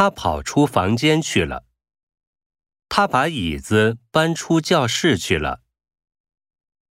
[0.00, 1.64] 他跑出房间去了。
[2.88, 5.62] 他把椅子搬出教室去了。